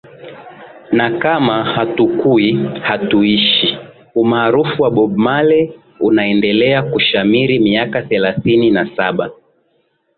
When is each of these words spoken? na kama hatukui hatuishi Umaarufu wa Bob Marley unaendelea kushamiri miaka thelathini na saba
na 0.91 1.19
kama 1.19 1.63
hatukui 1.63 2.53
hatuishi 2.81 3.77
Umaarufu 4.15 4.83
wa 4.83 4.91
Bob 4.91 5.17
Marley 5.17 5.73
unaendelea 5.99 6.83
kushamiri 6.83 7.59
miaka 7.59 8.01
thelathini 8.01 8.71
na 8.71 8.95
saba 8.95 9.31